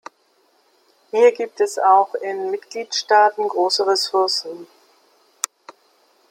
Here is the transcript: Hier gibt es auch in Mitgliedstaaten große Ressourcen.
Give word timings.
Hier 1.11 1.31
gibt 1.31 1.61
es 1.61 1.77
auch 1.77 2.15
in 2.15 2.49
Mitgliedstaaten 2.49 3.47
große 3.47 3.85
Ressourcen. 3.85 4.65